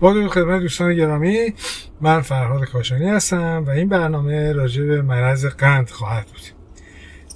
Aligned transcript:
با 0.00 0.12
درود 0.12 0.30
خدمت 0.30 0.62
دوستان 0.62 0.94
گرامی 0.94 1.54
من 2.00 2.20
فرهاد 2.20 2.64
کاشانی 2.64 3.08
هستم 3.08 3.64
و 3.66 3.70
این 3.70 3.88
برنامه 3.88 4.52
راجع 4.52 4.84
به 4.84 5.02
مرض 5.02 5.46
قند 5.46 5.90
خواهد 5.90 6.26
بود. 6.26 6.42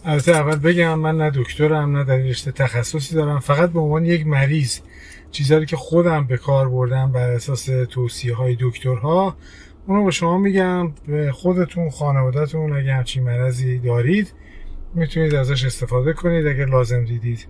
البته 0.04 0.33
اول 0.33 0.57
بگم 0.57 0.98
من 0.98 1.17
نه 1.17 1.30
دکترم 1.35 1.96
نه 1.96 2.04
در 2.04 2.17
رشته 2.17 2.53
تخصصی 2.53 3.14
دارم 3.14 3.38
فقط 3.38 3.71
به 3.71 3.80
عنوان 3.80 4.04
یک 4.04 4.27
مریض 4.27 4.79
چیزهایی 5.30 5.67
که 5.67 5.77
خودم 5.77 6.25
به 6.25 6.37
کار 6.37 6.69
بردم 6.69 7.12
بر 7.12 7.30
اساس 7.30 7.69
توصیه 7.91 8.35
های 8.35 8.57
دکترها 8.61 9.37
اونو 9.87 10.05
به 10.05 10.11
شما 10.11 10.39
میگم 10.39 10.93
به 11.09 11.33
خودتون 11.33 11.91
خانوادهتون 11.91 12.73
اگه 12.73 12.95
همچین 12.95 13.23
مرضی 13.23 13.79
دارید 13.79 14.33
می‌تونید 14.95 15.35
ازش 15.35 15.65
استفاده 15.65 16.13
کنید 16.13 16.47
اگر 16.47 16.67
لازم 16.67 17.05
دیدید. 17.05 17.47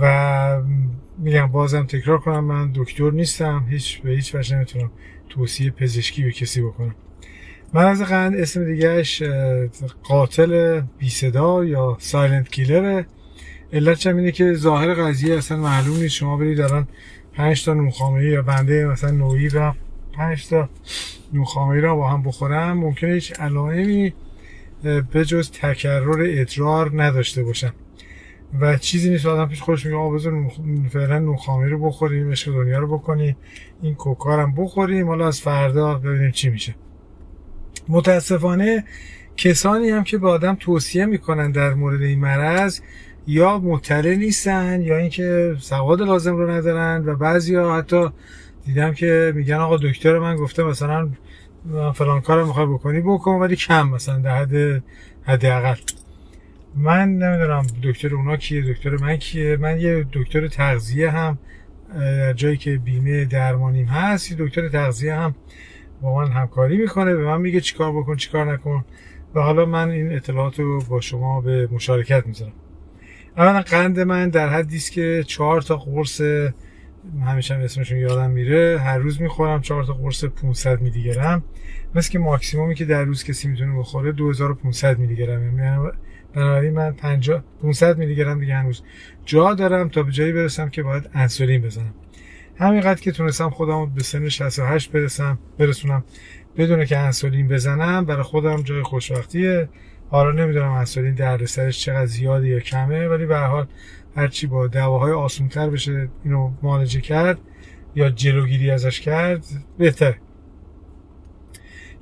و 0.00 0.62
میگم 1.18 1.46
بازم 1.46 1.86
تکرار 1.86 2.18
کنم 2.18 2.44
من 2.44 2.72
دکتر 2.74 3.10
نیستم 3.10 3.66
هیچ 3.70 4.02
به 4.02 4.10
هیچ 4.10 4.34
وجه 4.34 4.56
نمی‌تونم 4.56 4.90
توصیه 5.28 5.70
پزشکی 5.70 6.22
به 6.22 6.32
کسی 6.32 6.62
بکنم. 6.62 6.94
مرض 7.74 8.02
قند 8.02 8.36
اسم 8.36 8.64
دیگهش 8.64 9.22
قاتل 10.02 10.80
بی 10.98 11.10
صدا 11.10 11.64
یا 11.64 11.96
سایلنت 12.00 12.48
کیلره 12.48 13.06
علت 13.72 14.06
اینه 14.06 14.32
که 14.32 14.54
ظاهر 14.54 14.94
قضیه 14.94 15.36
اصلا 15.36 15.58
معلوم 15.58 15.96
نیست. 15.96 16.14
شما 16.14 16.36
برید 16.36 16.60
الان 16.60 16.88
5 17.32 17.64
تا 17.64 17.74
نوخامه‌ای 17.74 18.28
یا 18.28 18.42
بنده 18.42 18.86
مثلا 18.86 19.10
نوعی 19.10 19.48
و 19.48 19.72
5 20.12 20.48
تا 20.48 20.68
نوخامه‌ای 21.32 21.80
را 21.80 21.96
با 21.96 22.10
هم 22.10 22.22
بخورم 22.22 22.78
ممکنه 22.78 23.12
هیچ 23.12 23.40
علائمی 23.40 24.14
به 24.82 25.24
جز 25.24 25.50
تکرر 25.50 26.26
ادرار 26.28 27.02
نداشته 27.02 27.42
باشم. 27.42 27.72
و 28.60 28.76
چیزی 28.76 29.10
نیست. 29.10 29.26
آدم 29.26 29.48
پیش 29.48 29.62
خودش 29.62 29.86
میگه 29.86 30.10
بذار 30.14 30.50
فعلا 30.90 31.18
نوخامی 31.18 31.68
رو 31.68 31.86
بخوریم 31.86 32.30
عشق 32.30 32.52
دنیا 32.52 32.78
رو 32.78 32.98
بکنیم 32.98 33.36
این 33.82 33.94
کوکارم 33.94 34.54
بخوریم. 34.54 35.08
حالا 35.08 35.26
از 35.26 35.40
فردا 35.40 35.94
ببینیم 35.94 36.30
چی 36.30 36.50
میشه. 36.50 36.74
متاسفانه 37.88 38.84
کسانی 39.36 39.90
هم 39.90 40.04
که 40.04 40.18
به 40.18 40.28
آدم 40.28 40.56
توصیه 40.60 41.06
می‌کنن 41.06 41.50
در 41.50 41.74
مورد 41.74 42.02
این 42.02 42.20
مرض 42.20 42.80
یا 43.26 43.58
مطلع 43.58 44.14
نیستن 44.14 44.82
یا 44.82 44.96
اینکه 44.96 45.56
سواد 45.60 46.02
لازم 46.02 46.36
رو 46.36 46.50
ندارن 46.50 47.02
و 47.06 47.16
بعضی 47.16 47.54
ها 47.54 47.78
حتی 47.78 48.08
دیدم 48.66 48.92
که 48.92 49.32
میگن 49.34 49.54
آقا 49.54 49.76
دکتر 49.76 50.18
من 50.18 50.36
گفته 50.36 50.62
مثلا 50.62 51.08
فلان 51.94 52.20
کار 52.20 52.44
می‌خوای 52.44 52.66
بکنی 52.66 53.00
بکن 53.00 53.30
ولی 53.30 53.56
کم 53.56 53.88
مثلا 53.88 54.18
در 54.18 54.36
حد 54.36 54.82
حداقل. 55.22 55.74
من 56.76 57.08
نمی‌دونم 57.08 57.66
دکتر 57.82 58.14
اونا 58.14 58.36
کیه 58.36 58.72
دکتر 58.72 58.96
من 58.96 59.16
کیه. 59.16 59.56
من 59.56 59.80
یه 59.80 60.06
دکتر 60.12 60.48
تغذیه 60.48 61.10
هم 61.10 61.38
در 61.94 62.32
جایی 62.32 62.56
که 62.56 62.76
بیمه 62.76 63.24
درمانیم 63.24 63.86
هست 63.86 64.30
یه 64.30 64.36
دکتر 64.40 64.68
تغذیه 64.68 65.14
هم 65.14 65.34
با 66.02 66.16
من 66.16 66.32
همکاری 66.32 66.76
می‌کنه 66.76 67.14
به 67.14 67.24
من 67.24 67.40
میگه 67.40 67.60
چیکار 67.60 67.92
بکن 67.92 68.16
چیکار 68.16 68.52
نکن. 68.52 68.84
و 69.34 69.40
حالا 69.40 69.66
من 69.66 69.90
این 69.90 70.12
اطلاعات 70.12 70.60
رو 70.60 70.82
با 70.88 71.00
شما 71.00 71.40
به 71.40 71.68
مشارکت 71.72 72.26
می‌ذارم. 72.26 72.52
اولا 73.36 73.60
قند 73.60 74.00
من 74.00 74.28
در 74.28 74.48
حدی 74.48 74.76
است 74.76 74.92
که 74.92 75.24
چهار 75.26 75.62
تا 75.62 75.76
قرص 75.76 76.20
همیشه 77.26 77.54
هم 77.54 77.60
اسمشون 77.60 77.98
یادم 77.98 78.30
میره. 78.30 78.78
هر 78.80 78.98
روز 78.98 79.22
می‌خورم 79.22 79.60
چهار 79.60 79.84
تا 79.84 79.92
قرص 79.92 80.24
500 80.24 80.80
میلی 80.80 81.02
گرم 81.02 81.44
مثل 81.94 82.10
که 82.10 82.18
ماکسیمومی 82.18 82.74
که 82.74 82.84
در 82.84 83.04
روز 83.04 83.24
کسی 83.24 83.48
می‌تونه 83.48 83.78
بخوره 83.78 84.12
2500 84.12 84.98
میلی 84.98 85.16
گرم 85.16 85.58
یعنی 85.58 85.90
بنابراین 86.34 86.72
من 86.72 86.92
50 86.92 87.44
500 87.62 87.98
میلی 87.98 88.14
گرم 88.14 88.40
دیگه 88.40 88.54
هنوز 88.54 88.82
جا 89.24 89.54
دارم 89.54 89.88
تا 89.88 90.02
به 90.02 90.12
جایی 90.12 90.32
برسم 90.32 90.68
که 90.68 90.82
باید 90.82 91.10
انسولین 91.14 91.62
بزنم. 91.62 91.94
همینقدر 92.56 93.00
که 93.00 93.12
تونستم 93.12 93.50
خودم 93.50 93.86
به 93.94 94.02
سن 94.02 94.28
68 94.28 94.92
برسم 94.92 95.38
برسونم. 95.58 96.04
بدون 96.56 96.84
که 96.84 96.98
انسولین 96.98 97.48
بزنم 97.48 98.04
برای 98.04 98.22
خودم 98.22 98.62
جای 98.62 98.82
خوشبختیه. 98.82 99.68
حالا 100.10 100.30
نمی‌دونم 100.30 100.72
انسولین 100.72 101.14
دردسرش 101.14 101.84
چقدر 101.84 102.06
زیاده 102.06 102.48
یا 102.48 102.60
کمه 102.60 103.08
ولی 103.08 103.26
به 103.26 103.38
حال 103.38 103.66
هرچی 104.16 104.46
با 104.46 104.66
دواهای 104.66 105.12
آسونتر 105.12 105.70
بشه 105.70 106.08
اینو 106.24 106.50
معالجه 106.62 107.00
کرد 107.00 107.38
یا 107.94 108.10
جلوگیری 108.10 108.70
ازش 108.70 109.00
کرد 109.00 109.46
بهتر 109.78 110.14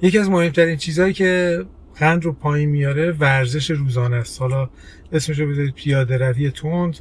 یکی 0.03 0.19
از 0.19 0.31
مهمترین 0.31 0.77
چیزهایی 0.77 1.13
که 1.13 1.65
قند 1.99 2.25
رو 2.25 2.33
پایین 2.33 2.69
میاره 2.69 3.13
ورزش 3.13 3.71
روزانه 3.71 4.17
است. 4.17 4.41
حالا 4.41 4.71
اسمش 5.13 5.39
رو 5.39 5.49
بذارید 5.51 5.75
پیاده 5.75 6.19
روی 6.19 6.51
تند. 6.51 6.99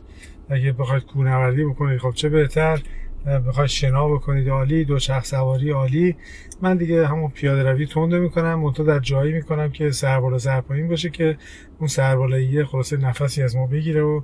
اگه 0.50 0.72
بخواید 0.72 1.06
کوهنوردی 1.06 1.64
بکنید 1.64 2.00
خب 2.00 2.12
چه 2.12 2.30
بهتر. 2.30 2.82
بخواید 3.26 3.70
شنا 3.70 4.08
بکنید 4.08 4.50
عالی 4.50 4.86
دو 4.86 5.00
چرخ 5.00 5.26
سواری 5.26 5.72
عالی. 5.72 6.16
من 6.62 6.78
دیگه 6.78 7.08
همون 7.08 7.30
پیاده 7.30 7.72
روی 7.72 7.88
تند 7.88 8.16
می‌کنم 8.16 8.56
منتها 8.56 8.84
در 8.84 9.00
جایی 9.00 9.34
می‌کنم 9.34 9.72
که 9.72 9.92
سر 9.92 10.20
بالا 10.20 10.38
سر 10.38 10.62
باشه 10.62 11.10
که 11.10 11.38
اون 11.80 11.88
سر 11.88 12.16
بالاییه 12.16 12.66
خلاصه 12.66 12.98
نفسی 12.98 13.44
از 13.44 13.56
ما 13.56 13.68
بگیره 13.68 14.02
و 14.02 14.22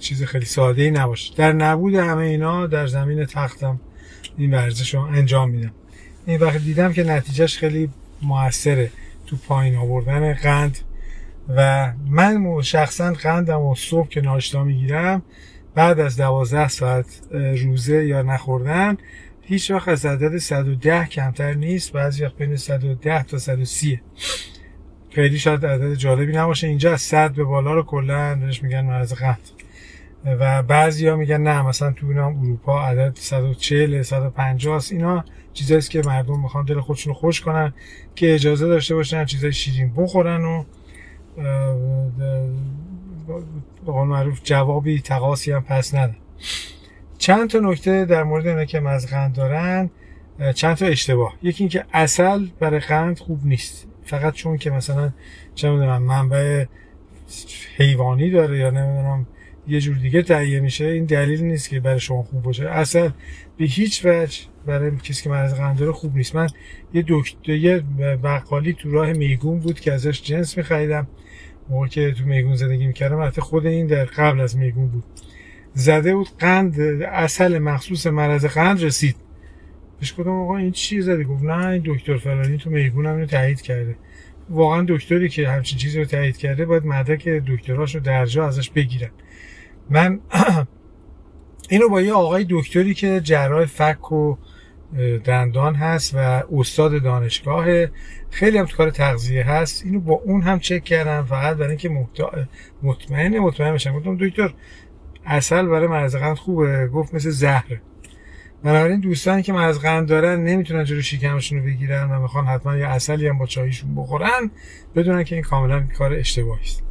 چیز 0.00 0.24
خیلی 0.24 0.44
ساده 0.44 0.82
ای 0.82 0.90
نباشه. 0.90 1.34
در 1.36 1.52
نبود 1.52 1.94
همه 1.94 2.24
اینا 2.24 2.66
در 2.66 2.86
زمین 2.86 3.24
تختم 3.24 3.80
این 4.36 4.54
ورزش 4.54 4.94
رو 4.94 5.00
انجام 5.00 5.50
میدم. 5.50 5.72
این 6.26 6.40
وقت 6.40 6.58
دیدم 6.58 6.92
که 6.92 7.04
نتیجهش 7.04 7.58
خیلی 7.58 7.90
موثره. 8.22 8.90
تو 9.26 9.36
پایین 9.48 9.76
آوردن 9.76 10.32
قند 10.32 10.78
و 11.56 11.92
من 12.08 12.62
شخصا 12.62 13.12
قندم 13.12 13.60
و 13.60 13.74
صبح 13.74 14.08
که 14.08 14.20
ناشتا 14.20 14.64
می‌گیرم 14.64 15.22
بعد 15.78 16.00
از 16.00 16.16
دوازده 16.16 16.68
ساعت 16.68 17.06
روزه 17.62 18.06
یا 18.06 18.22
نخوردن 18.22 18.96
هیچ 19.42 19.70
وقت 19.70 19.88
از 19.88 20.06
عدد 20.06 20.38
110 20.38 21.06
کمتر 21.06 21.54
نیست. 21.54 21.92
بعضی 21.92 22.24
وقت 22.24 22.36
بین 22.36 22.56
110 22.56 23.22
تا 23.22 23.38
130 23.38 24.00
خیلی 25.10 25.38
شاید 25.38 25.66
عدد 25.66 25.94
جالبی 25.94 26.32
نباشه. 26.32 26.66
اینجا 26.66 26.92
از 26.92 27.00
100 27.02 27.32
به 27.32 27.44
بالا 27.44 27.74
رو 27.74 27.82
کلا 27.82 28.34
بهش 28.34 28.62
میگن 28.62 28.84
مرز 28.84 29.12
قند 29.12 29.38
و 30.24 30.62
بعضی 30.62 31.08
ها 31.08 31.16
میگن 31.16 31.40
نه 31.40 31.62
مثلا 31.62 31.92
تو 31.92 32.06
اینا 32.06 32.26
اروپا 32.26 32.86
عدد 32.86 33.16
140 33.16 34.02
150 34.02 34.76
است. 34.76 34.92
اینا 34.92 35.24
چیزایی 35.52 35.80
که 35.80 36.02
مردم 36.06 36.40
می‌خوان 36.40 36.64
دل 36.64 36.80
خودشون 36.80 37.14
رو 37.14 37.20
خوش 37.20 37.40
کنن 37.40 37.72
که 38.14 38.34
اجازه 38.34 38.66
داشته 38.66 38.94
باشن 38.94 39.24
چیزای 39.24 39.52
شیرین 39.52 39.92
بخورن 39.96 40.44
و 40.44 40.64
به 43.86 43.92
قول 43.92 44.08
معروف 44.08 44.40
جوابی 44.44 45.00
تقاسی 45.00 45.52
هم 45.52 45.62
پس 45.62 45.94
ندن 45.94 46.16
چند 47.18 47.50
تا 47.50 47.58
نکته 47.58 48.04
در 48.04 48.22
مورد 48.22 48.46
اینا 48.46 48.64
که 48.64 48.80
مزقند 48.80 49.34
دارن 49.34 49.90
چند 50.54 50.76
تا 50.76 50.86
اشتباه. 50.86 51.34
یکی 51.42 51.62
اینکه 51.62 51.84
اصل 51.92 52.46
برای 52.60 52.80
قند 52.80 53.18
خوب 53.18 53.46
نیست. 53.46 53.86
فقط 54.04 54.34
چون 54.34 54.56
که 54.56 54.70
مثلا 54.70 55.12
چه 55.54 55.70
می‌دونم 55.70 56.02
منبع 56.02 56.64
حیوانی 57.76 58.30
داره 58.30 58.58
یا 58.58 58.70
نمی‌دونم 58.70 59.26
یه 59.68 59.80
جور 59.80 59.96
دیگه 59.96 60.22
تهیه 60.22 60.60
میشه 60.60 60.84
این 60.84 61.04
دلیل 61.04 61.44
نیست 61.44 61.68
که 61.68 61.80
برای 61.80 62.00
شما 62.00 62.22
خوب 62.22 62.42
باشه. 62.42 62.68
اصلا 62.68 63.12
به 63.56 63.64
هیچ 63.64 64.04
وجه 64.04 64.40
برای 64.66 64.96
کسی 64.96 65.22
که 65.22 65.30
مرض 65.30 65.54
قند 65.54 65.78
داره 65.78 65.92
خوب 65.92 66.16
نیست. 66.16 66.34
من 66.36 66.48
یه 66.94 67.04
دکتر 67.08 67.52
یه 67.52 67.78
بقالی 68.22 68.72
تو 68.72 68.90
راه 68.90 69.12
میگون 69.12 69.58
بود 69.58 69.80
که 69.80 69.92
ازش 69.92 70.22
جنس 70.22 70.56
میخریدم. 70.58 71.06
موقع 71.70 71.86
که 71.86 72.12
تو 72.12 72.24
میگون 72.24 72.54
زندگی 72.54 72.86
می‌کردم 72.86 73.22
حتی 73.22 73.40
خود 73.40 73.66
این 73.66 73.86
در 73.86 74.04
قبل 74.04 74.40
از 74.40 74.56
میگون 74.56 74.88
بود. 74.88 75.04
زده 75.74 76.14
بود 76.14 76.28
قند 76.38 76.80
اصل 77.02 77.58
مخصوص 77.58 78.06
مرض 78.06 78.44
قند 78.44 78.84
رسید. 78.84 79.16
بهش 80.00 80.12
گفتم 80.18 80.30
آقا 80.30 80.56
این 80.56 80.72
چی 80.72 81.00
زده؟ 81.00 81.24
گفت 81.24 81.44
نه 81.44 81.66
این 81.66 81.82
دکتر 81.86 82.16
فلانی 82.16 82.58
تو 82.58 82.70
میگون 82.70 83.06
هم 83.06 83.26
تایید 83.26 83.60
کرده. 83.60 83.96
واقعا 84.50 84.84
دکتری 84.88 85.28
که 85.28 85.48
همچین 85.48 85.78
چیزی 85.78 85.98
رو 85.98 86.04
تایید 86.04 86.36
کرده 86.36 86.64
باید 86.66 86.86
مدرک 86.86 87.28
دکتراش 87.28 87.94
رو 87.94 88.00
درجا 88.00 88.46
ازش 88.46 88.70
بگیرن. 88.70 89.10
من 89.90 90.20
اینو 91.70 91.88
با 91.88 92.02
یه 92.02 92.12
آقای 92.12 92.46
دکتری 92.50 92.94
که 92.94 93.20
جراح 93.20 93.64
فک 93.64 94.12
و 94.12 94.36
دندان 95.24 95.74
هست 95.74 96.14
و 96.14 96.42
استاد 96.52 97.02
دانشگاه. 97.02 97.66
خیلی 98.30 98.58
هم 98.58 98.66
کار 98.66 98.90
تغذیه 98.90 99.44
هست. 99.44 99.84
اینو 99.84 100.00
با 100.00 100.14
اون 100.14 100.42
هم 100.42 100.58
چک 100.58 100.84
کردم. 100.84 101.24
فقط 101.24 101.56
برای 101.56 101.68
اینکه 101.68 102.06
مطمئن 102.82 103.38
مطمئن 103.38 103.74
بشم. 103.74 103.98
گفتم 103.98 104.16
دکتر 104.16 104.54
اصل 105.26 105.66
برای 105.66 105.86
مرض 105.86 106.16
قند 106.16 106.36
خوبه. 106.36 106.86
گفت 106.86 107.14
مثل 107.14 107.30
زهره 107.30 107.80
بنابراین 108.64 109.00
دوستانی 109.00 109.42
که 109.42 109.52
مرض 109.52 109.78
قند 109.78 110.08
دارن 110.08 110.44
نمی‌تونن 110.44 110.84
جلو 110.84 111.02
شکمشون 111.02 111.58
رو 111.58 111.64
بگیرن 111.64 112.10
و 112.10 112.20
می‌خوان 112.22 112.46
حتما 112.46 112.76
یه 112.76 112.86
اصلی 112.86 113.28
هم 113.28 113.38
با 113.38 113.46
چایشون 113.46 113.94
بخورن 113.94 114.50
بدونن 114.96 115.24
که 115.24 115.34
این 115.34 115.44
کاملا 115.44 115.86
کار 115.98 116.14
اشتباهی 116.14 116.62
است. 116.62 116.82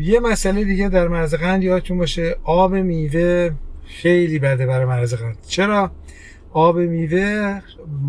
یه 0.00 0.20
مسئله 0.20 0.64
دیگه 0.64 0.88
در 0.88 1.08
مرض 1.08 1.34
قند 1.34 1.62
یادتون 1.62 1.98
باشه. 1.98 2.36
آب 2.44 2.74
میوه 2.74 3.50
خیلی 3.86 4.38
بده 4.38 4.66
برای 4.66 4.84
مرض 4.84 5.14
قند. 5.14 5.36
چرا؟ 5.48 5.90
آب 6.54 6.78
میوه 6.78 7.60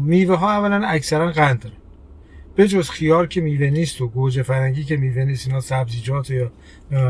میوه 0.05 0.35
ها 0.35 0.51
اولا 0.51 0.87
اکثرا 0.87 1.31
قند 1.31 1.59
دارن. 1.59 1.75
به 2.55 2.67
جز 2.67 2.89
خیار 2.89 3.27
که 3.27 3.41
میوه 3.41 3.69
نیست 3.69 4.01
و 4.01 4.07
گوجه 4.07 4.43
فرنگی 4.43 4.83
که 4.83 4.97
میوه 4.97 5.23
نیست 5.23 5.47
اینا 5.47 5.59
سبزیجات 5.61 6.29
یا 6.29 6.51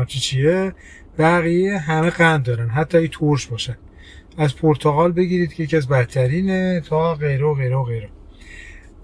چی 0.06 0.18
چیه 0.18 0.72
بقیه 1.18 1.78
همه 1.78 2.10
قند 2.10 2.42
دارن. 2.42 2.68
حتی 2.68 2.98
ای 2.98 3.08
ترش 3.08 3.46
باشن. 3.46 3.76
از 4.38 4.56
پرتغال 4.56 5.12
بگیرید 5.12 5.52
که 5.52 5.62
یکی 5.62 5.76
از 5.76 5.88
بدترینه 5.88 6.80
تا 6.80 7.14
غیره 7.14 7.44
و 7.44 7.54
غیره 7.54 7.76
و 7.76 7.84
غیره. 7.84 8.08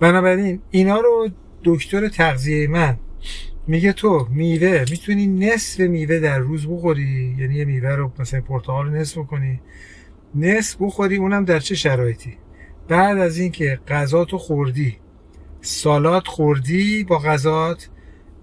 بنابراین 0.01 0.61
اینا 0.71 1.01
رو 1.01 1.29
دکتر 1.65 2.09
تغذیه 2.09 2.69
من 2.69 2.97
میگه 3.67 3.93
تو 3.93 4.27
میوه 4.31 4.85
می‌تونی 4.91 5.27
نصف 5.27 5.81
میوه 5.81 6.19
در 6.19 6.39
روز 6.39 6.67
بخوری؟ 6.67 7.37
یعنی 7.39 7.55
یه 7.55 7.65
میوه 7.65 7.91
رو 7.91 8.13
مثلا 8.19 8.41
پرتقال 8.41 8.87
رو 8.87 8.93
نصف 8.93 9.19
بکنی. 9.19 9.61
نصف 10.35 10.77
بخوری 10.81 11.17
اونم 11.17 11.45
در 11.45 11.59
چه 11.59 11.75
شرایطی؟ 11.75 12.39
بعد 12.89 13.19
از 13.19 13.39
اینکه 13.39 13.81
غذا 13.89 14.25
تو 14.25 14.39
خوردی 14.39 14.97
سالات 15.61 16.27
خوردی 16.27 17.05
با 17.05 17.19
غذات 17.19 17.89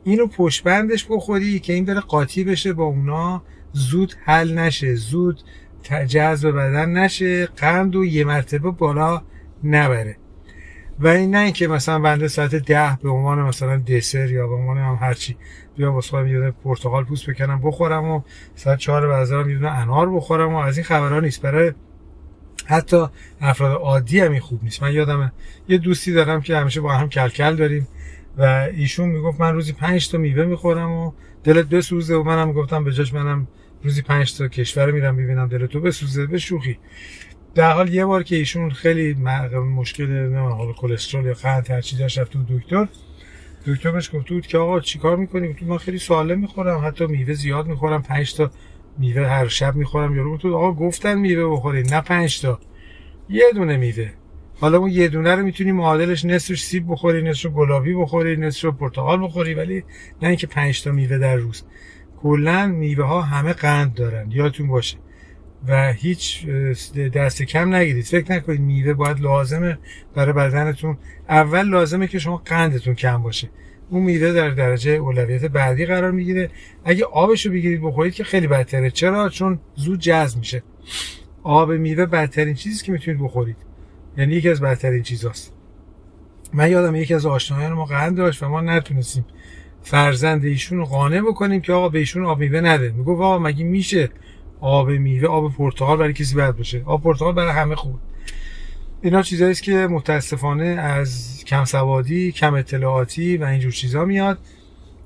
اینو 0.04 0.28
پشت 0.28 0.64
بندش 0.64 1.06
بخوری 1.10 1.60
که 1.60 1.74
این 1.74 1.86
بره 1.86 2.00
قاطی 2.00 2.44
بشه 2.44 2.74
با 2.74 2.84
اونا 2.84 3.44
زود 3.74 4.14
حل 4.26 4.54
نشه 4.54 4.96
زود 4.96 5.42
جذب 6.08 6.52
بدن 6.52 6.90
نشه 6.90 7.46
قند 7.46 7.96
و 7.96 8.06
یه 8.06 8.24
مرتبه 8.24 8.72
بالا 8.72 9.22
نبره. 9.64 10.18
و 11.00 11.08
این 11.08 11.32
نه 11.36 11.38
اینکه 11.40 11.68
مثلا 11.68 12.00
بنده 12.00 12.28
ساعت 12.28 12.56
ده 12.56 12.98
به 13.04 13.10
عنوان 13.10 13.42
مثلا 13.42 13.78
دسر 13.78 14.32
یا 14.32 14.48
به 14.48 14.56
عنوان 14.56 14.78
هم 14.78 14.98
هرچی 15.02 15.38
بیا 15.78 15.94
واسه 15.94 16.10
خودم 16.10 16.28
یه 16.28 16.52
پرتقال 16.52 17.04
پوست 17.04 17.30
بکنم 17.30 17.62
بخورم 17.64 18.06
و 18.06 18.22
ساعت 18.56 18.78
چهار 18.80 19.08
بعد 19.08 19.48
یه 19.50 19.72
انار 19.72 20.10
بخورم 20.10 20.54
و 20.54 20.58
از 20.58 20.78
این 20.78 20.84
خبرها 20.84 21.20
نیست. 21.20 21.42
برای 21.42 21.74
حتی 22.66 23.06
افراد 23.42 23.82
عادی 23.82 24.20
هم 24.20 24.32
این 24.32 24.42
خوب 24.42 24.64
نیست. 24.64 24.84
من 24.84 24.94
یادم 24.94 25.32
یه 25.68 25.78
دوستی 25.78 26.14
دارم 26.14 26.42
که 26.42 26.58
همیشه 26.58 26.82
با 26.82 26.94
هم 26.94 27.10
کلکل 27.10 27.56
داریم 27.56 27.88
و 28.38 28.44
ایشون 28.74 29.10
می‌گفت 29.10 29.42
من 29.42 29.54
روزی 29.54 29.74
پنج 29.74 30.10
تا 30.10 30.18
میوه 30.18 30.46
می‌خورم 30.46 30.92
و 30.92 31.12
دلت 31.44 31.66
بسوزه 31.66 32.16
و 32.16 32.24
منم 32.24 32.54
گفتم 32.54 32.84
به 32.84 32.92
جاش 32.92 33.14
منم 33.14 33.48
روزی 33.84 34.02
پنج 34.02 34.38
تا 34.38 34.48
کشور 34.48 34.92
میرم 34.92 35.18
ببینم 35.18 35.48
دلت 35.48 35.70
تو 35.70 35.82
بسوزه 35.82 36.26
به 36.26 36.38
شوخی. 36.38 36.80
در 37.56 37.72
حال 37.72 37.94
یه 37.94 38.06
بار 38.06 38.24
که 38.24 38.36
ایشون 38.36 38.70
خیلی 38.70 39.14
مشکل 39.76 40.08
نه 40.08 40.40
حال 40.40 40.74
کلسترول 40.74 41.26
یا 41.26 41.34
قند 41.34 41.72
هر 41.72 41.82
چی 41.82 41.98
داشت 41.98 42.20
رفت 42.20 42.32
دکتر. 42.50 42.88
دکتر 43.68 43.92
بهش 43.92 44.10
گفت 44.14 44.30
بود 44.30 44.48
که 44.48 44.58
آقا 44.58 44.80
چیکار 44.80 45.18
می‌کنی؟ 45.18 45.48
گفت 45.48 45.64
من 45.64 45.78
خیلی 45.78 46.00
سالم 46.00 46.40
می‌خورم 46.40 46.88
حتی 46.88 47.06
میوه 47.08 47.34
زیاد 47.34 47.68
می‌خورم 47.68 48.02
5 48.02 48.36
تا 48.36 48.52
میوه 48.98 49.28
هر 49.28 49.48
شب 49.48 49.76
می‌خورم. 49.76 50.16
یارو 50.16 50.34
گفت 50.34 50.46
آقا 50.46 50.74
گفتن 50.74 51.16
میوه 51.20 51.56
بخوری 51.56 51.84
نه 51.84 52.02
5 52.02 52.42
تا. 52.42 52.60
یه 53.30 53.46
دونه 53.56 53.78
میوه. 53.78 54.10
حالا 54.60 54.78
اون 54.78 54.90
یه 54.92 55.08
دونه 55.08 55.36
رو 55.36 55.44
می‌تونی 55.44 55.72
معادلش 55.72 56.26
نصفش 56.26 56.62
سیب 56.62 56.92
بخوری 56.92 57.22
نصفش 57.22 57.48
گلابی 57.48 57.94
بخوری 57.94 58.38
نصفش 58.38 58.66
پرتقال 58.66 59.24
بخوری 59.24 59.54
ولی 59.54 59.84
نه 60.22 60.28
اینکه 60.28 60.48
5 60.48 60.84
تا 60.84 60.92
میوه 60.92 61.18
در 61.18 61.36
روز. 61.36 61.64
کلا 62.22 62.68
میوه 62.68 63.06
ها 63.06 63.22
همه 63.22 63.54
قند 63.54 63.94
دارن. 63.94 64.32
یادتون 64.32 64.68
باشه. 64.68 64.98
و 65.68 65.94
هیچ 65.94 66.48
دست 67.14 67.44
کم 67.44 67.76
نگیرید. 67.76 68.06
فکر 68.06 68.32
نکنید 68.32 68.62
میوه 68.62 68.94
باید 68.94 69.20
لازمه 69.20 69.78
برای 70.16 70.34
بدنتون. 70.34 70.98
اول 71.30 71.68
لازمه 71.68 72.08
که 72.08 72.20
شما 72.20 72.38
قندتون 72.38 72.96
کم 72.96 73.24
باشه. 73.24 73.50
اون 73.90 74.04
میوه 74.04 74.34
در 74.34 74.50
درجه 74.50 74.92
اولویت 74.92 75.46
بعدی 75.46 75.86
قرار 75.86 76.12
می‌گیره. 76.12 76.50
اگه 76.86 77.06
آبشو 77.06 77.52
بگیرید 77.52 77.82
بخورید 77.82 78.14
که 78.14 78.24
خیلی 78.24 78.48
بدتره. 78.48 78.92
چرا؟ 78.92 79.30
چون 79.30 79.60
زود 79.76 80.00
جذب 80.00 80.40
میشه. 80.40 80.64
آب 81.44 81.72
میوه 81.72 82.06
بدترین 82.06 82.54
چیزی 82.54 82.86
که 82.86 82.92
می‌تونید 82.92 83.22
بخورید. 83.22 83.58
یعنی 84.18 84.34
یکی 84.34 84.50
از 84.50 84.62
بدترین 84.62 85.04
چیزاست 85.04 85.54
من 86.54 86.72
یادم 86.72 86.96
یکی 86.96 87.14
از 87.14 87.26
آشنایان 87.26 87.74
ما 87.74 87.86
قند 87.86 88.18
داشت 88.18 88.44
و 88.44 88.50
ما 88.50 88.62
نتونستیم 88.62 89.26
فرزند 89.84 90.46
ایشون 90.46 90.78
رو 90.78 90.86
قانع 90.86 91.22
بکنیم 91.22 91.62
که 91.62 91.74
آقا 91.74 91.90
به 91.90 92.00
ایشون 92.00 92.26
آب 92.26 92.40
میوه 92.40 92.62
نده. 92.62 92.92
می‌گفت 92.92 93.22
آقا 93.22 93.40
مگه 93.40 93.64
میشه 93.64 94.10
آب 94.62 94.90
میوه 94.90 95.28
آب 95.28 95.54
پرتقال 95.54 95.98
برای 95.98 96.14
کسی 96.14 96.36
بد 96.36 96.56
باشه. 96.56 96.82
آب 96.86 97.04
پرتقال 97.04 97.34
برای 97.34 97.52
همه 97.52 97.76
خوب. 97.76 97.96
اینا 99.02 99.22
چیزایی 99.22 99.52
است 99.52 99.64
که 99.64 99.88
متاسفانه 99.88 100.66
از 100.66 101.44
کم 101.48 101.66
سوادی 101.66 102.32
کم 102.32 102.54
اطلاعاتی 102.54 103.38
و 103.38 103.44
اینجور 103.44 103.72
چیزا 103.72 104.06
میاد. 104.06 104.40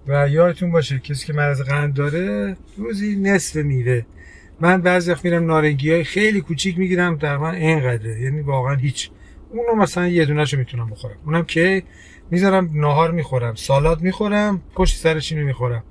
و 0.08 0.30
یادتون 0.30 0.72
باشه 0.72 1.00
کسی 1.00 1.28
که 1.28 1.34
مرض 1.34 1.62
قند 1.62 1.94
داره 1.94 2.58
روزی 2.78 3.16
نصف 3.16 3.56
میوه. 3.56 4.02
من 4.60 4.82
بعضی 4.82 5.12
وقت 5.12 5.26
میرم 5.26 5.46
نارنگی 5.46 5.92
های 5.92 6.04
خیلی 6.04 6.42
کوچیک 6.42 6.78
می‌گیرم 6.78 7.16
در 7.16 7.38
من 7.38 7.56
اینقدره. 7.56 8.22
یعنی 8.22 8.42
واقعا 8.42 8.76
هیچ. 8.76 9.10
اونو 9.50 9.82
مثلا 9.82 10.08
یه 10.08 10.26
دونهشو 10.26 10.58
می‌تونم 10.58 10.90
بخورم. 10.90 11.16
اونم 11.26 11.44
که 11.44 11.84
می‌ذارم 12.32 12.70
ناهار 12.74 13.12
می‌خورم 13.12 13.56
سالاد 13.56 14.02
می‌خورم 14.02 14.62
پشت 14.76 14.98
سر 14.98 15.20
چینی 15.20 15.44
می‌خورم. 15.44 15.84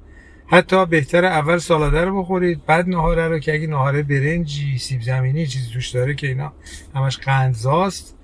حتی 0.53 0.87
بهتر 0.87 1.25
اول 1.25 1.59
سالاده 1.59 2.05
رو 2.05 2.23
بخورید 2.23 2.67
بعد 2.67 2.89
نهاره 2.89 3.29
رو 3.29 3.39
که 3.39 3.55
اگه 3.55 3.67
نهاره 3.67 4.03
برنجی 4.03 4.79
سیب 4.79 5.03
زمینی 5.03 5.47
چیزی 5.47 5.71
توش 5.73 5.89
داره 5.89 6.15
که 6.15 6.27
اینا 6.27 6.53
همش 6.95 7.19
قندزاست. 7.19 8.17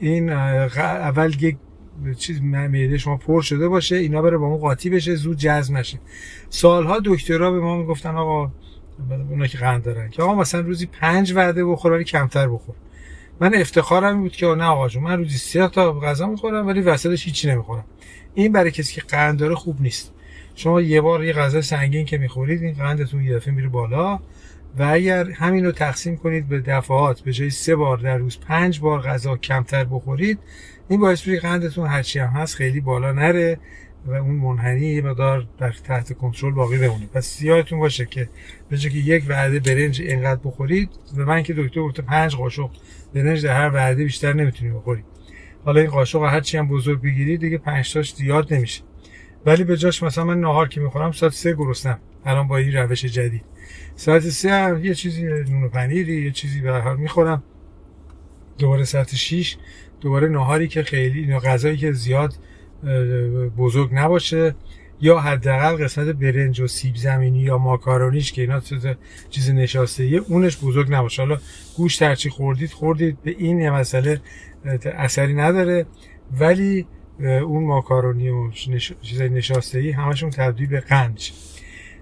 این 0.00 0.30
اول 0.30 1.34
یک 1.42 1.56
چیز 2.18 2.42
معده 2.42 2.98
شما 2.98 3.16
پر 3.16 3.42
شده 3.42 3.68
باشه 3.68 3.96
اینا 3.96 4.22
بره 4.22 4.36
با 4.36 4.46
اون 4.46 4.58
قاطی 4.58 4.90
بشه 4.90 5.14
زود 5.14 5.38
جذب 5.38 5.74
نشه. 5.74 5.98
سالها 6.50 7.00
دکترها 7.04 7.50
به 7.50 7.60
ما 7.60 7.76
می‌گفتن 7.76 8.16
آقا 8.16 8.50
اونا 9.30 9.46
که 9.46 9.58
قند 9.58 9.82
دارن 9.82 10.10
که 10.10 10.22
آقا 10.22 10.34
مثلا 10.34 10.60
روزی 10.60 10.86
پنج 10.86 11.32
وعده 11.32 11.64
بخور 11.64 11.92
ولی 11.92 12.04
کمتر 12.04 12.48
بخور. 12.48 12.74
من 13.40 13.54
افتخارم 13.54 14.20
بود 14.20 14.32
که 14.32 14.46
نه 14.46 14.64
آقا 14.64 15.00
من 15.00 15.18
روزی 15.18 15.38
سه 15.38 15.68
تا 15.68 16.00
غذا 16.00 16.26
می‌خورم 16.26 16.66
ولی 16.66 16.80
وسطش 16.80 17.24
هیچی 17.24 17.48
نمی‌خورم. 17.48 17.84
این 18.34 18.52
برای 18.52 18.70
کسی 18.70 18.94
که 18.94 19.00
قند 19.00 19.38
داره 19.38 19.54
خوب 19.54 19.80
نیست. 19.80 20.12
شما 20.54 20.80
یه 20.80 21.00
بار 21.00 21.24
یه 21.24 21.32
غذا 21.32 21.60
سنگین 21.60 22.04
که 22.04 22.18
می‌خورید 22.18 22.62
این 22.62 22.74
قندتون 22.74 23.24
یه 23.24 23.34
دفعه 23.36 23.54
میره 23.54 23.68
بالا 23.68 24.20
و 24.78 24.82
اگر 24.82 25.30
همین 25.30 25.64
رو 25.64 25.72
تقسیم 25.72 26.16
کنید 26.16 26.48
به 26.48 26.60
دفعات 26.60 27.20
به 27.20 27.32
جای 27.32 27.50
سه 27.50 27.76
بار 27.76 27.98
در 27.98 28.16
روز 28.16 28.38
پنج 28.40 28.80
بار 28.80 29.00
غذا 29.00 29.36
کمتر 29.36 29.84
بخورید 29.84 30.38
این 30.88 31.00
باعث 31.00 31.26
میشه 31.26 31.40
قندتون 31.40 31.86
هرچی 31.86 32.18
هم 32.18 32.28
هست 32.28 32.54
خیلی 32.54 32.80
بالا 32.80 33.12
نره 33.12 33.58
و 34.06 34.12
اون 34.14 34.34
منحنی 34.34 34.86
یه 34.86 35.02
مقدار 35.02 35.46
در 35.58 35.72
تحت 35.84 36.12
کنترل 36.12 36.52
باقی 36.52 36.78
بمونه. 36.78 37.06
پس 37.06 37.42
یادتون 37.42 37.78
باشه 37.78 38.06
که 38.06 38.28
به 38.70 38.78
جای 38.78 38.92
که 38.92 38.98
یک 38.98 39.24
وعده 39.28 39.60
برنج 39.60 40.00
اینقدر 40.00 40.40
بخورید 40.44 40.90
به 41.16 41.24
من 41.24 41.42
که 41.42 41.54
دکتر 41.54 41.80
گفته 41.80 42.02
پنج 42.02 42.36
قاشق 42.36 42.70
برنج 43.14 43.46
در 43.46 43.56
هر 43.56 43.74
وعده 43.74 44.04
بیشتر 44.04 44.32
نمی‌تونید 44.32 44.74
بخورید. 44.74 45.04
حالا 45.64 45.80
این 45.80 45.90
قاشق 45.90 46.22
هر 46.22 46.40
چی 46.40 46.58
هم 46.58 46.68
بزرگ 46.68 47.02
بگیرید 47.02 47.40
دیگه 47.40 47.58
5 47.58 47.92
تاش 47.92 48.14
زیاد 48.14 48.54
نمیشه. 48.54 48.82
ولی 49.46 49.64
به 49.64 49.76
جاش 49.76 50.02
مثلا 50.02 50.24
من 50.24 50.40
نهار 50.40 50.68
که 50.68 50.80
می‌خورم 50.80 51.12
ساعت 51.12 51.32
سه 51.32 51.52
گرسنم. 51.52 51.98
الان 52.24 52.48
با 52.48 52.56
این 52.56 52.72
روش 52.72 53.04
جدید. 53.04 53.44
ساعت 53.96 54.22
سه 54.22 54.52
هم 54.52 54.84
یه 54.84 54.94
چیزی 54.94 55.24
نون 55.24 55.68
پنیری 55.68 56.22
یه 56.22 56.30
چیزی 56.30 56.60
به 56.60 56.72
هر 56.72 56.94
می‌خورم. 56.94 57.42
دوباره 58.58 58.84
ساعت 58.84 59.14
6 59.14 59.56
دوباره 60.00 60.28
نهاری 60.28 60.68
که 60.68 60.82
خیلی 60.82 61.38
غذایی 61.38 61.76
که 61.76 61.92
زیاد 61.92 62.34
بزرگ 63.56 63.90
نباشه. 63.92 64.54
یا 65.00 65.20
حداقل 65.20 65.84
قسمت 65.84 66.06
برنج 66.06 66.60
و 66.60 66.66
سیب 66.66 66.96
زمینی 66.96 67.38
یا 67.38 67.58
ماکارونیش 67.58 68.32
که 68.32 68.42
اینا 68.42 68.60
چیز 69.30 69.50
نشاسته 69.50 70.06
یه 70.06 70.22
اونش 70.28 70.58
بزرگ 70.64 70.92
نباشه. 70.92 71.22
حالا 71.22 71.38
گوشت 71.76 72.02
هرچی 72.02 72.30
خوردید 72.30 72.70
خوردید. 72.70 73.22
به 73.22 73.34
این 73.38 73.60
یه 73.60 73.70
مسئله 73.70 74.20
اثری 74.84 75.34
نداره. 75.34 75.86
ولی 76.40 76.86
اون 77.20 77.64
ماکارونی 77.64 78.28
و. 78.28 78.50
چیزای 79.02 79.28
نشاسته 79.28 79.78
ای 79.78 79.90
همشون 79.90 80.30
تبدیل 80.30 80.66
به 80.66 80.80
قند 80.80 81.18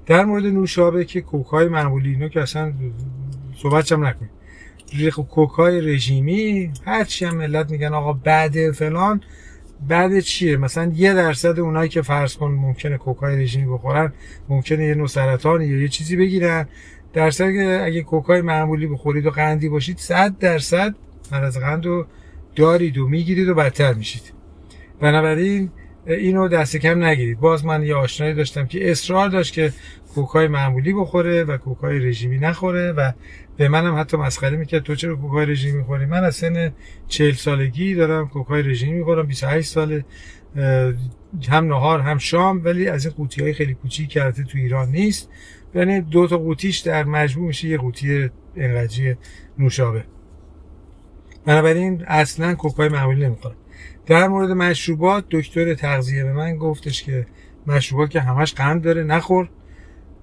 در 0.06 0.24
مورد 0.24 0.46
نوشابه 0.46 1.04
که 1.04 1.20
کوکای 1.20 1.68
معمولی 1.68 2.10
اینو 2.10 2.28
که 2.28 2.40
اصلا 2.40 2.72
صحبت 3.56 3.92
هم 3.92 4.06
نکنیم. 4.06 4.30
کوکای 5.30 5.80
رژیمی 5.80 6.72
هرچی 6.84 7.24
هم 7.24 7.36
ملت 7.36 7.70
میگن 7.70 7.94
آقا 7.94 8.12
بعد 8.12 8.70
فلان 8.70 9.20
بعد 9.88 10.20
چیه؟ 10.20 10.56
مثلا 10.56 10.92
یه 10.94 11.14
درصد 11.14 11.60
اونایی 11.60 11.88
که 11.88 12.02
فرض 12.02 12.36
کن 12.36 12.50
ممکنه 12.50 12.98
کوکای 12.98 13.36
رژیمی 13.36 13.72
بخورن 13.72 14.12
ممکنه 14.48 14.84
یه 14.84 14.94
نوع 14.94 15.06
سرطان 15.06 15.62
یا 15.62 15.76
یه 15.76 15.88
چیزی 15.88 16.16
بگیرن. 16.16 16.68
درصد 17.12 17.44
اگه 17.84 18.02
کوکای 18.02 18.40
معمولی 18.40 18.86
بخورید 18.86 19.26
و 19.26 19.30
قندی 19.30 19.68
باشید 19.68 19.98
100 19.98 20.38
درصد 20.38 20.94
مرض 21.32 21.58
قند 21.58 21.86
رو 21.86 22.06
دارید 22.56 22.98
و 22.98 23.08
می‌گیرید 23.08 23.48
و 23.48 23.54
بدتر 23.54 23.94
میشید. 23.94 24.39
بنابراین 25.00 25.70
اینو 26.06 26.48
دست 26.48 26.76
کم 26.76 27.04
نگیرید. 27.04 27.40
باز 27.40 27.64
من 27.64 27.82
یه 27.82 27.94
آشنایی 27.94 28.34
داشتم 28.34 28.66
که 28.66 28.90
اصرار 28.90 29.28
داشت 29.28 29.52
که 29.54 29.72
کوکای 30.14 30.48
معمولی 30.48 30.92
بخوره 30.92 31.44
و 31.44 31.56
کوکای 31.56 31.98
رژیمی 31.98 32.38
نخوره 32.38 32.92
و 32.92 33.12
به 33.56 33.68
منم 33.68 33.96
حتی 34.00 34.16
مسخره 34.16 34.56
می‌کرد 34.56 34.82
تو 34.82 34.94
چرا 34.94 35.16
کوکای 35.16 35.46
رژیمی 35.46 35.78
می‌خوری؟ 35.78 36.06
من 36.06 36.24
از 36.24 36.36
سن 36.36 36.72
40 37.08 37.32
سالگی 37.32 37.94
دارم 37.94 38.28
کوکای 38.28 38.62
رژیمی 38.62 38.98
می‌خورم 38.98 39.26
28 39.26 39.68
ساله 39.68 40.04
هم 41.48 41.64
نهار 41.66 42.00
هم 42.00 42.18
شام 42.18 42.64
ولی 42.64 42.88
از 42.88 43.06
این 43.06 43.14
قوطی 43.14 43.42
های 43.42 43.52
خیلی 43.52 43.74
کوچیک 43.74 44.08
کرده 44.08 44.44
تو 44.44 44.58
ایران 44.58 44.88
نیست. 44.88 45.30
یعنی 45.74 46.00
دو 46.00 46.26
تا 46.26 46.38
قوطیش 46.38 46.78
در 46.78 47.04
مجموع 47.04 47.46
میشه 47.46 47.68
یه 47.68 47.78
قوطی 47.78 48.30
انقدری 48.56 49.16
نوشابه. 49.58 50.04
بنابراین 51.46 52.04
اصلا 52.06 52.54
کوکای 52.54 52.88
معمولی 52.88 53.24
نمی‌خورم. 53.24 53.56
در 54.10 54.28
مورد 54.28 54.50
مشروبات 54.50 55.24
دکتر 55.30 55.74
تغذیه 55.74 56.24
به 56.24 56.32
من 56.32 56.56
گفتش 56.56 57.02
که 57.02 57.26
مشروبات 57.66 58.10
که 58.10 58.20
همش 58.20 58.54
قند 58.54 58.82
داره 58.82 59.02
نخور. 59.02 59.48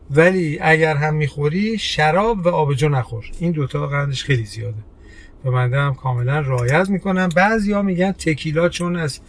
ولی 0.09 0.59
اگر 0.61 0.95
هم 0.95 1.15
می‌خوری 1.15 1.77
شراب 1.77 2.45
و 2.45 2.49
آبجو 2.49 2.89
نخور. 2.89 3.25
این 3.39 3.51
دوتا 3.51 3.87
قندش 3.87 4.23
خیلی 4.23 4.45
زیاده. 4.45 4.77
و 5.45 5.51
من 5.51 5.73
هم 5.73 5.93
کاملا 5.93 6.39
رعایت 6.39 6.89
می‌کنم. 6.89 7.29
بعضیا 7.35 7.81
میگن 7.81 8.11
تکیلا 8.11 8.69
چون 8.69 8.95
از 8.95 9.19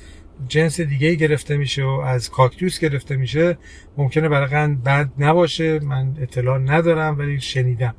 جنس 0.49 0.81
دیگه 0.81 1.15
گرفته 1.15 1.57
میشه 1.57 1.85
و 1.85 1.89
از 1.89 2.31
کاکتوس 2.31 2.79
گرفته 2.79 3.17
میشه. 3.17 3.59
ممکنه 3.97 4.29
برای 4.29 4.47
قند 4.49 4.85
بد 4.85 5.11
نباشه. 5.19 5.79
من 5.79 6.17
اطلاع 6.21 6.59
ندارم 6.59 7.19
ولی 7.19 7.41
شنیدم. 7.41 7.95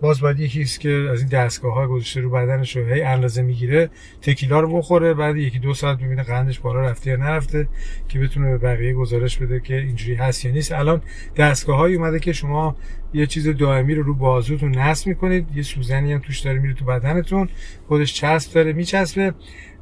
باز 0.00 0.20
باید 0.20 0.40
یکی 0.40 0.64
که 0.64 1.08
از 1.12 1.20
این 1.20 1.28
دستگاه 1.28 1.74
ها 1.74 1.86
گذاشته 1.86 2.20
رو 2.20 2.30
بدنش 2.30 2.76
رو 2.76 2.86
هی 2.86 3.02
اندازه 3.02 3.42
می‌گیره 3.42 3.90
تکیلا 4.22 4.60
رو 4.60 4.76
بخوره 4.76 5.14
بعد 5.14 5.36
یکی 5.36 5.58
دو 5.58 5.74
ساعت 5.74 5.98
ببینه 5.98 6.22
قندش 6.22 6.60
بالا 6.60 6.80
رفته 6.80 7.10
یا 7.10 7.16
نرفته 7.16 7.68
که 8.08 8.18
بتونه 8.18 8.50
به 8.50 8.58
بقیه 8.58 8.94
گزارش 8.94 9.38
بده 9.38 9.60
که 9.60 9.76
اینجوری 9.76 10.14
هست 10.14 10.44
یا 10.44 10.52
نیست. 10.52 10.72
الان 10.72 11.02
دستگاه 11.36 11.76
هایی 11.76 11.96
اومده 11.96 12.18
که 12.18 12.32
شما 12.32 12.76
یه 13.14 13.26
چیز 13.26 13.48
دائمی 13.48 13.94
رو 13.94 14.02
رو 14.02 14.14
بازوتون 14.14 14.78
نصب 14.78 15.06
می‌کنید 15.06 15.56
یه 15.56 15.62
سوزنی 15.62 16.12
هم 16.12 16.18
توش 16.18 16.40
داره 16.40 16.58
میره 16.58 16.74
تو 16.74 16.84
بدنتون 16.84 17.48
خودش 17.88 18.14
چسب 18.14 18.54
داره 18.54 18.72
میچسبه. 18.72 19.34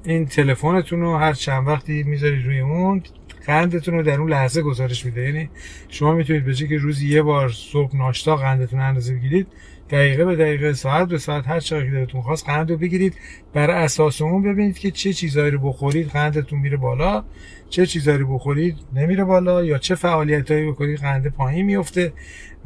این 0.04 0.26
تلفنتون 0.26 1.00
رو 1.00 1.16
هر 1.16 1.32
چند 1.32 1.68
وقتی 1.68 2.02
می‌ذاری 2.02 2.42
روی 2.42 2.60
اون 2.60 3.02
قندتون 3.46 3.94
رو 3.94 4.02
در 4.02 4.20
اون 4.20 4.30
لحظه 4.30 4.62
گزارش 4.62 5.06
میده. 5.06 5.22
یعنی 5.22 5.50
شما 5.88 6.14
می‌تونید 6.14 6.44
به 6.44 6.54
که 6.54 6.76
روزی 6.76 7.08
یه 7.08 7.22
بار 7.22 7.48
صبح 7.48 7.96
ناشتا 7.96 8.36
قندتون 8.36 8.80
اندازه 8.80 9.14
بگیرید 9.14 9.46
دقیقه 9.90 10.24
به 10.24 10.36
دقیقه 10.36 10.72
ساعت 10.72 11.08
به 11.08 11.18
ساعت 11.18 11.48
هر 11.48 11.60
چقدر 11.60 11.90
دلتون 11.90 12.22
خواست 12.22 12.46
قند 12.46 12.70
رو 12.70 12.76
بگیرید. 12.76 13.14
بر 13.52 13.70
اساس 13.70 14.22
اون 14.22 14.42
ببینید 14.42 14.78
که 14.78 14.90
چه 14.90 15.12
چیزایی 15.12 15.50
رو 15.50 15.58
بخورید 15.58 16.08
قندتون 16.08 16.58
میره 16.58 16.76
بالا. 16.76 17.24
چه 17.68 17.86
چیزایی 17.86 18.18
رو 18.18 18.34
بخورید 18.34 18.76
نمیره 18.94 19.24
بالا. 19.24 19.64
یا 19.64 19.78
چه 19.78 19.94
فعالیتایی 19.94 20.70
بکنید 20.70 20.98
قند 20.98 21.26
پایین 21.26 21.66
میفته. 21.66 22.12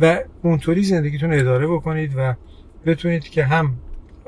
و 0.01 0.21
اونطوری 0.43 0.83
زندگیتون 0.83 1.33
اداره 1.33 1.67
بکنید 1.67 2.13
و 2.17 2.35
بتونید 2.87 3.29
که 3.29 3.45
هم 3.45 3.77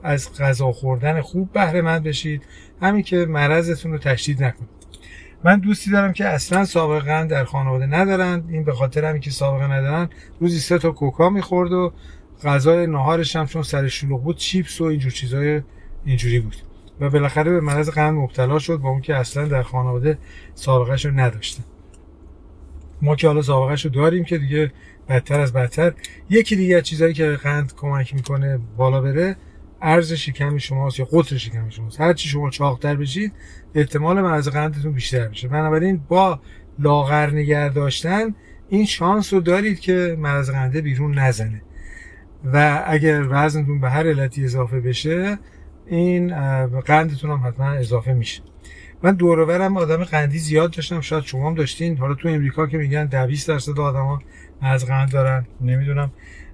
از 0.03 0.39
غذا 0.39 0.73
خوردن 0.73 1.21
خوب 1.21 1.53
بهره 1.53 1.83
مند 1.83 2.03
بشید 2.03 2.43
همین 2.83 3.03
که 3.03 3.17
مرضتون 3.17 3.93
رو 3.93 3.99
تشدید 3.99 4.45
نکنید. 4.45 4.71
من 5.45 5.59
دوستی 5.59 5.91
دارم 5.91 6.13
که 6.13 6.27
اصلا 6.27 6.65
سابقه 6.65 7.25
در 7.27 7.45
خانواده 7.45 7.87
ندارن. 7.87 8.45
این 8.49 8.65
به 8.65 8.73
خاطر 8.73 9.05
همین 9.05 9.21
که 9.21 9.31
سابقه 9.31 9.67
ندارن. 9.67 10.09
روزی 10.41 10.59
سه 10.59 10.79
تا 10.79 10.91
کوکا 10.91 11.31
می‌خورد 11.31 11.73
و 11.73 11.93
غذای 12.45 12.87
ناهارش 12.87 13.37
هم 13.37 13.47
چون 13.47 13.63
سر 13.63 13.89
شلوغ 13.89 14.23
بود 14.23 14.37
چیپس 14.37 14.81
و 14.81 14.85
اینجور 14.85 15.13
چیزای 15.13 15.63
اینجوری 16.05 16.41
بود. 16.41 16.57
و 17.01 17.11
بالاخره 17.11 17.51
به 17.51 17.61
مرض 17.61 17.91
قند 17.91 18.15
مبتلا 18.15 18.59
شد 18.59 18.77
با 18.77 18.89
اون 18.89 19.01
که 19.01 19.17
اصلا 19.17 19.49
در 19.49 19.63
خانواده 19.63 20.19
سابقهش 20.55 21.05
رو 21.05 21.21
نداشته 21.21 21.63
ما 23.03 23.17
که 23.17 23.27
حالا 23.27 23.43
سابقهش 23.43 23.85
رو 23.85 23.91
داریم 23.91 24.25
که 24.25 24.39
دیگه 24.39 24.73
بدتر 25.09 25.41
از 25.41 25.53
بدتر. 25.53 25.93
یکی 26.31 26.57
دیگه 26.57 26.83
چیزایی 26.83 27.15
که 27.15 27.31
قند 27.31 27.75
کمک 27.77 28.15
می‌کنه 28.15 28.61
بالا 28.77 29.01
بره 29.01 29.37
ارز 29.83 30.13
شکم 30.13 30.59
شماست 30.59 30.99
یا 30.99 31.05
قطر 31.05 31.37
شکم 31.37 31.71
شماست. 31.71 32.01
هر 32.01 32.13
چی 32.13 32.29
شما 32.29 32.51
چاقتر 32.51 32.95
بشید 32.95 33.33
احتمال 33.75 34.21
مرض 34.21 34.49
قندتون 34.49 34.93
بیشتر 34.93 35.29
میشه. 35.29 35.49
بنابراین 35.49 36.01
با 36.09 36.41
لاغر 36.79 37.31
نگه 37.31 37.69
داشتن 37.69 38.35
این 38.69 38.85
شانس 38.85 39.33
رو 39.33 39.41
دارید 39.41 39.81
که 39.81 40.17
مرض 40.19 40.51
قنده 40.51 40.81
بیرون 40.81 41.19
نزنه. 41.19 41.63
و 42.45 42.85
اگر 42.87 43.27
وزنتون 43.31 43.81
به 43.81 43.91
هر 43.91 44.07
علتی 44.07 44.45
اضافه 44.45 44.81
بشه 44.81 45.39
این 45.87 46.37
قندتون 46.81 47.31
هم 47.31 47.47
حتما 47.47 47.71
اضافه 47.71 48.13
میشه. 48.13 48.43
من 49.03 49.15
دورورم 49.15 49.77
آدم 49.77 50.05
قندی 50.05 50.39
زیاد 50.39 50.71
داشتم 50.71 51.01
شاید 51.01 51.25
شما 51.25 51.49
هم 51.49 51.55
داشتین. 51.55 51.97
حالا 51.97 52.15
تو 52.15 52.29
امریکا 52.29 52.67
که 52.67 52.79
میگن 52.79 53.27
20 53.27 53.49
درصد 53.49 53.81
آدما 53.81 54.23
از 54.61 54.87
قند 54.87 55.13
دارن 55.13 55.47
نمی‌دونم. 55.61 56.13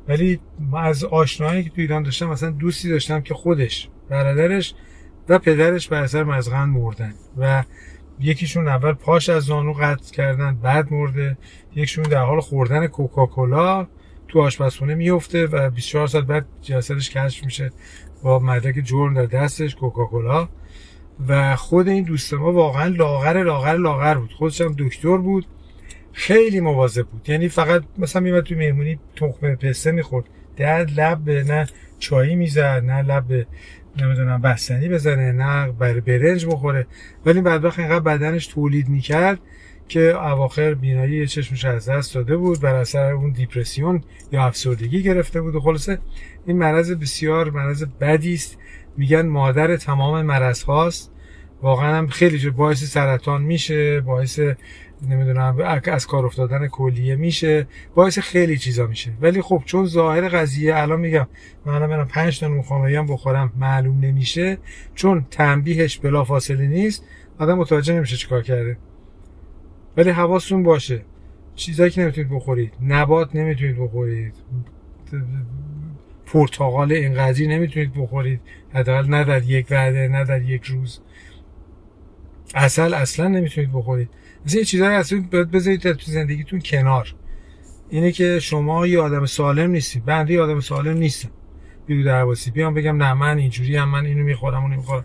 ولی 0.09 0.41
از 0.77 1.05
آشنایی 1.05 1.65
که 1.65 1.71
تو 1.71 1.81
ایران 1.81 2.03
داشتم 2.03 2.27
مثلا 2.27 2.51
دوستی 2.51 2.89
داشتم 2.89 3.21
که 3.21 3.35
خودش 3.35 3.89
برادرش 4.09 4.75
و 5.29 5.39
پدرش 5.39 5.89
بر 5.89 6.03
اثر 6.03 6.25
مزغن 6.25 6.65
مردن. 6.65 7.15
و 7.39 7.65
یکیشون 8.21 8.69
اول 8.69 8.93
پاش 8.93 9.29
از 9.29 9.43
زانو 9.43 9.73
قطع 9.73 10.15
کردن 10.15 10.57
بعد 10.57 10.93
مرده. 10.93 11.39
یکیشون 11.75 12.05
در 12.05 12.23
حال 12.23 12.41
خوردن 12.41 12.87
کوکاکولا. 12.87 13.87
تو 14.29 14.41
آشپزخونه 14.41 14.95
میفته 14.95 15.47
و 15.47 15.71
24 15.71 16.07
ساعت 16.07 16.25
بعد 16.25 16.47
جسدش 16.63 17.11
کشف 17.11 17.45
میشه 17.45 17.71
با 18.23 18.39
مدرک 18.39 18.75
جرم 18.85 19.15
در 19.15 19.27
دستش 19.27 19.75
کوکاکولا. 19.75 20.49
و 21.29 21.57
خود 21.57 21.89
این 21.89 22.05
دوست 22.05 22.35
ما 22.35 22.53
واقعا 22.53 22.87
لاغر 22.87 23.43
لاغر 23.43 23.77
لاغر 23.77 24.15
بود. 24.15 24.33
خودش 24.33 24.61
هم 24.61 24.75
دکتر 24.79 25.17
بود. 25.17 25.47
خیلی 26.13 26.61
مواظب 26.61 27.07
بود. 27.07 27.29
یعنی 27.29 27.49
فقط 27.49 27.83
مثلا 27.99 28.23
میمد 28.23 28.43
تو 28.43 28.55
مهمونی 28.55 28.99
تخم 29.17 29.55
پسته 29.55 29.93
می‌خورد. 29.93 30.25
در 30.57 30.85
لب 30.85 31.31
نه 31.31 31.67
چایی 31.99 32.37
می‌زد 32.37 32.83
نه 32.87 33.03
لب 33.03 33.47
نمی‌دونم 34.03 34.41
بستنی 34.43 34.89
بزنه 34.89 35.33
نه 35.33 35.73
بر 35.73 36.01
برنج 36.01 36.47
بخوره. 36.47 36.87
ولی 37.27 37.41
بعد 37.41 37.65
وقت 37.65 37.79
اینقدر 37.79 38.01
بدنش 38.01 38.47
تولید 38.47 38.89
می‌کرد 38.89 39.39
که 39.89 40.01
اواخر 40.01 40.75
بینایی 40.75 41.27
چشمش 41.27 41.65
از 41.65 41.89
دست 41.89 42.15
داده 42.15 42.37
بود 42.37 42.61
بر 42.61 42.75
اثر 42.75 43.13
اون 43.13 43.31
دیپرسیون 43.31 44.05
یا 44.33 44.45
افسردگی 44.47 45.03
گرفته 45.03 45.41
بود. 45.41 45.55
و 45.55 45.61
خلاصه 45.61 45.99
این 46.47 46.59
مرض 46.59 46.93
بسیار 46.93 47.51
مرض 47.51 47.85
بدی 48.01 48.35
است. 48.35 48.59
میگن 48.97 49.27
مادر 49.27 49.77
تمام 49.77 50.23
مرض 50.23 50.63
هاست. 50.63 51.13
واقعا 51.63 51.97
هم 51.97 52.07
خیلی 52.07 52.51
باعث 52.51 52.85
سرطان 52.85 53.43
میشه 53.43 54.01
باعث 54.01 54.41
نمی‌دونم 55.09 55.59
از 55.85 56.07
کار 56.07 56.27
افتادن 56.27 56.69
کلیه 56.69 57.17
میشه 57.17 57.67
باعث 57.95 58.19
خیلی 58.19 58.59
چیزا 58.59 58.87
میشه. 58.87 59.13
ولی 59.21 59.43
خب 59.43 59.63
چون 59.65 59.87
ظاهر 59.87 60.29
قضیه 60.29 60.77
الان 60.77 61.01
میگم 61.01 61.27
من 61.67 61.87
برم 61.87 62.09
5 62.09 62.41
تا 62.41 62.49
نونخامه‌ای 62.49 62.97
هم 62.97 63.07
بخورم 63.07 63.53
معلوم 63.57 64.01
نمیشه. 64.01 64.59
چون 64.95 65.27
تنبیهش 65.31 65.99
بلافاصله 65.99 66.67
نیست 66.67 67.05
آدم 67.39 67.59
متوجه 67.59 67.95
نمیشه 67.95 68.17
چیکار 68.17 68.43
کرده. 68.43 68.77
ولی 69.97 70.11
حواستون 70.11 70.63
باشه. 70.63 71.03
چیزایی 71.55 71.91
که 71.91 72.03
نمی‌تونید 72.03 72.31
بخورید. 72.31 72.73
نبات 72.83 73.37
نمی‌تونید 73.37 73.79
بخورید. 73.79 74.35
پرتقال 76.27 76.93
اینقدری 76.93 77.47
نمی‌تونید 77.47 77.95
بخورید. 77.95 78.41
حداقل 78.75 79.09
نه 79.09 79.25
در 79.25 79.43
یک 79.43 79.67
وعده 79.71 80.09
نه 80.09 80.25
در 80.25 80.43
یک 80.43 80.65
روز. 80.65 81.01
اصل 82.55 82.95
اصلا 82.95 83.29
نمی‌تونید 83.29 83.73
بخورید. 83.73 84.09
مثل 84.47 84.59
یه 84.59 84.65
چیزایی 84.65 84.97
اصلا 84.97 85.25
باید 85.33 85.51
بذارید 85.51 85.93
تو 85.93 86.13
زندگیتون 86.13 86.61
کنار. 86.61 87.15
اینه 87.91 88.13
که 88.13 88.39
شما 88.41 88.87
یه 88.87 89.01
آدم 89.01 89.27
سالم 89.27 89.71
نیستید 89.71 90.05
بنده 90.05 90.35
یه 90.35 90.41
آدم 90.41 90.61
سالم 90.61 90.97
نیستم. 90.97 91.31
بیرو 91.87 92.05
درواسی. 92.05 92.51
بیام 92.51 92.75
بگم 92.75 93.03
نه 93.03 93.15
من 93.15 93.39
اینجوری 93.39 93.77
هم 93.77 93.89
من 93.89 94.07
اینو 94.07 94.25
می‌خورم 94.25 94.63
اونو 94.63 94.77
می‌خورم. 94.77 95.05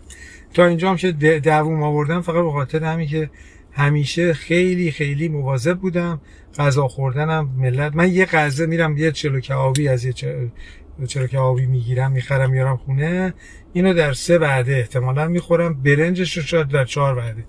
تا 0.54 0.66
اینجا 0.66 0.90
هم 0.90 0.96
که 0.96 1.12
دووم 1.12 1.82
آوردم 1.82 2.20
فقط 2.20 2.44
به 2.44 2.50
خاطر 2.50 2.84
همین 2.84 3.08
که 3.08 3.30
همیشه 3.72 4.32
خیلی 4.32 4.90
خیلی 4.90 5.28
مواظب 5.28 5.78
بودم. 5.78 6.20
غذا 6.58 6.88
خوردنم 6.88 7.50
ملت 7.56 7.96
من 7.96 8.12
یه 8.12 8.24
غذا 8.24 8.66
میرم 8.66 8.96
یه 8.96 9.12
چلو 9.12 9.40
کبابی 9.40 9.88
از 9.88 10.04
یه 10.04 10.12
چلو 11.08 11.26
کبابی 11.26 11.66
می‌گیرم 11.66 12.12
می‌خرم 12.12 12.50
میارم 12.50 12.76
خونه. 12.76 13.34
اینو 13.72 13.94
در 13.94 14.12
سه 14.12 14.38
وعده 14.38 14.76
احتمالا 14.76 15.28
می‌خورم. 15.28 15.82
برنجش 15.82 16.36
رو 16.36 16.42
شاید 16.42 16.68
در 16.68 16.84
چهار 16.84 17.18
وعده. 17.18 17.44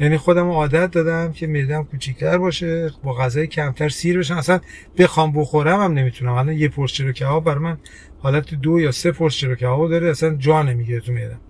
یعنی 0.00 0.16
خودم 0.16 0.48
عادت 0.48 0.90
دادم 0.90 1.32
که 1.32 1.46
میدم 1.46 1.84
کوچیکتر 1.84 2.38
باشه 2.38 2.90
با 3.02 3.12
غذای 3.12 3.46
کمتر 3.46 3.88
سیر 3.88 4.18
بشم 4.18 4.36
اصلا 4.36 4.60
بخوام 4.98 5.32
بخورم 5.32 5.80
هم 5.80 5.92
نمی‌تونم. 5.92 6.32
الان 6.32 6.54
یه 6.54 6.68
پرس 6.68 6.92
چلو 6.92 7.12
کباب 7.12 7.44
بر 7.44 7.58
من 7.58 7.78
حالت 8.18 8.54
دو 8.54 8.80
یا 8.80 8.92
سه 8.92 9.12
پرس 9.12 9.34
چلو 9.34 9.54
کباب 9.54 9.90
داره. 9.90 10.10
اصلا 10.10 10.34
جا 10.34 10.62
نمی‌گیره 10.62 11.00
تو 11.00 11.12
میدم 11.12 11.40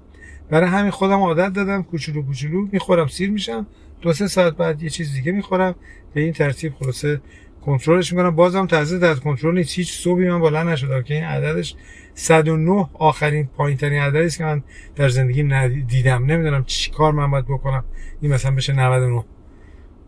برای 0.50 0.68
همین 0.68 0.90
خودم 0.90 1.20
عادت 1.20 1.52
دادم 1.52 1.82
کوچولو 1.82 2.22
کوچولو 2.22 2.68
می‌خورم 2.72 3.06
سیر 3.06 3.30
میشم. 3.30 3.66
دو 4.00 4.12
سه 4.12 4.26
ساعت 4.26 4.56
بعد 4.56 4.82
یه 4.82 4.90
چیز 4.90 5.12
دیگه 5.12 5.32
می‌خورم. 5.32 5.74
به 6.14 6.20
این 6.20 6.32
ترتیب 6.32 6.74
خلاصه 6.74 7.20
کنترلش 7.64 8.12
می‌کنم. 8.12 8.36
بازم 8.36 8.66
تازه 8.66 8.98
در 8.98 9.14
کنترل 9.14 9.54
نیست. 9.54 9.74
هیچ 9.74 9.92
صبحی 9.92 10.28
من 10.28 10.40
بالا 10.40 10.62
نشدم 10.62 11.02
که 11.02 11.14
این 11.14 11.24
عددش 11.24 11.74
109 12.14 12.88
آخرین 12.94 13.46
پایین 13.56 13.78
ترین 13.78 14.02
عددی 14.02 14.26
است 14.26 14.38
که 14.38 14.44
من 14.44 14.62
در 14.96 15.08
زندگی 15.08 15.42
دیدم 15.68 16.24
نمی‌دونم 16.24 16.64
چی 16.64 16.90
کار 16.90 17.12
من 17.12 17.30
باید 17.30 17.44
بکنم. 17.44 17.84
این 18.20 18.32
مثلا 18.32 18.54
بشه 18.54 18.72
99 18.72 19.24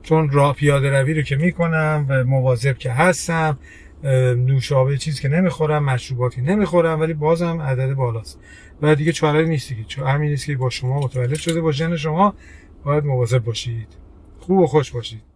چون 0.02 0.30
راه 0.30 0.54
پیاده 0.54 1.00
روی 1.00 1.14
رو 1.14 1.22
که 1.22 1.36
می‌کنم 1.36 2.06
و 2.08 2.24
مواظب 2.24 2.78
که 2.78 2.90
هستم 2.90 3.58
نوشابه 4.36 4.96
چیز 4.96 5.20
که 5.20 5.28
نمی‌خورم 5.28 5.84
مشروباتی 5.84 6.40
نمی‌خورم 6.40 7.00
ولی 7.00 7.14
بازم 7.14 7.60
عدد 7.60 7.94
بالاست. 7.94 8.40
و 8.82 8.94
دیگه 8.94 9.12
چاره 9.12 9.44
نیست 9.44 9.68
دیگه. 9.68 9.84
چون 9.84 10.06
همین 10.06 10.30
نیست 10.30 10.46
که 10.46 10.56
با 10.56 10.70
شما 10.70 11.00
متولد 11.00 11.38
شده. 11.38 11.60
با 11.60 11.72
ژن 11.72 11.96
شما 11.96 12.34
باید 12.84 13.04
مواظب 13.04 13.44
باشید. 13.44 13.88
خوب 14.38 14.58
و 14.58 14.66
خوش 14.66 14.90
باشید. 14.90 15.27